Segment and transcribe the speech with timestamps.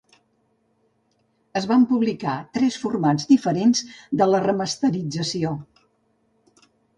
[1.59, 3.83] Es van publicar tres formats diferents
[4.23, 5.53] de la remasterització.